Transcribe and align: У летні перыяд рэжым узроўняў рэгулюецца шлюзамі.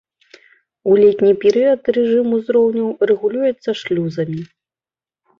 У 0.91 0.93
летні 1.01 1.33
перыяд 1.43 1.81
рэжым 1.97 2.27
узроўняў 2.37 2.87
рэгулюецца 3.11 3.69
шлюзамі. 3.83 4.41